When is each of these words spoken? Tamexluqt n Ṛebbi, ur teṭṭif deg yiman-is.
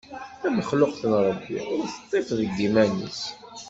Tamexluqt 0.41 1.01
n 1.11 1.13
Ṛebbi, 1.27 1.57
ur 1.75 1.85
teṭṭif 1.93 2.27
deg 2.39 2.49
yiman-is. 2.59 3.21